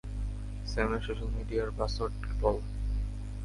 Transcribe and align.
স্যামের 0.65 1.01
social 1.01 1.29
মিডিয়ার 1.37 1.69
password 1.77 2.13
বল? 2.41 2.57